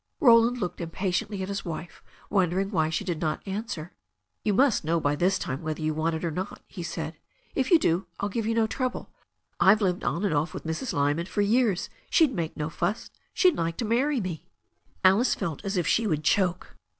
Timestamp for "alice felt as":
15.03-15.77